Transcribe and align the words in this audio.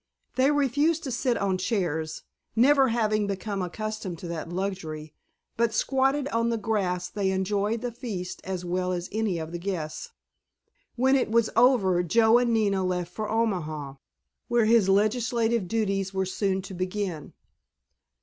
They 0.35 0.49
refused 0.49 1.03
to 1.03 1.11
sit 1.11 1.37
on 1.37 1.59
chairs, 1.59 2.23
never 2.55 2.87
having 2.87 3.27
become 3.27 3.61
accustomed 3.61 4.17
to 4.17 4.27
that 4.29 4.49
luxury, 4.49 5.13
but 5.57 5.75
squatted 5.75 6.27
on 6.29 6.49
the 6.49 6.57
grass 6.57 7.07
they 7.07 7.29
enjoyed 7.29 7.81
the 7.81 7.91
feast 7.91 8.41
as 8.43 8.65
well 8.65 8.93
as 8.93 9.09
any 9.11 9.37
of 9.37 9.51
the 9.51 9.59
guests. 9.59 10.09
When 10.95 11.15
it 11.15 11.29
was 11.29 11.51
over 11.55 12.01
Joe 12.01 12.39
and 12.39 12.51
Nina 12.51 12.83
left 12.83 13.13
for 13.13 13.29
Omaha, 13.29 13.97
where 14.47 14.65
his 14.65 14.89
legislative 14.89 15.67
duties 15.67 16.15
were 16.15 16.25
soon 16.25 16.63
to 16.63 16.73
begin. 16.73 17.33